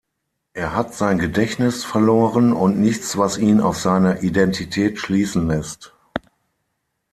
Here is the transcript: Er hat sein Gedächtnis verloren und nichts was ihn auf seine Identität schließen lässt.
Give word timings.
Er 0.53 0.73
hat 0.75 0.95
sein 0.95 1.19
Gedächtnis 1.19 1.83
verloren 1.83 2.53
und 2.53 2.79
nichts 2.79 3.19
was 3.19 3.37
ihn 3.37 3.61
auf 3.61 3.77
seine 3.79 4.21
Identität 4.21 4.97
schließen 4.99 5.47
lässt. 5.47 5.93